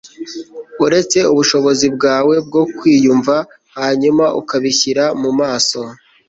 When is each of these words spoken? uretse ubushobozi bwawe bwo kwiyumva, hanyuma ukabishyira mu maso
uretse 0.85 1.19
ubushobozi 1.33 1.85
bwawe 1.95 2.35
bwo 2.47 2.63
kwiyumva, 2.77 3.35
hanyuma 3.77 4.25
ukabishyira 4.41 5.03
mu 5.21 5.31
maso 5.39 5.79